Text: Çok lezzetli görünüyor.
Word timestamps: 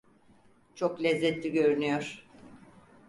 Çok 0.75 1.03
lezzetli 1.03 1.49
görünüyor. 1.51 2.27